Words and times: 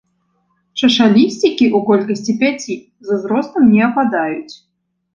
Чашалісцікі 0.79 1.65
ў 1.75 1.87
колькасці 1.91 2.37
пяці, 2.41 2.75
з 2.81 3.07
узростам 3.19 3.63
не 3.79 3.89
ападаюць. 3.93 4.53